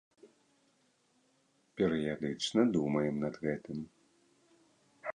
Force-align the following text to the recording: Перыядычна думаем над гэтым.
Перыядычна 1.81 2.61
думаем 2.79 3.15
над 3.29 3.35
гэтым. 3.47 3.77